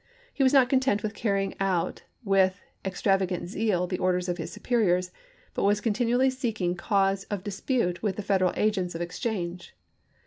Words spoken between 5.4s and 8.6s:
but was continu ally seeking cause of dispute with the Federal